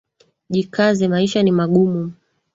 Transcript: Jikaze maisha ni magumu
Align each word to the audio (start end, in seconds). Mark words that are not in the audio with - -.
Jikaze 0.53 1.07
maisha 1.07 1.43
ni 1.43 1.51
magumu 1.51 2.13